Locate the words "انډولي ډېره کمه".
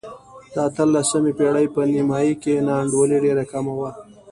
2.81-3.73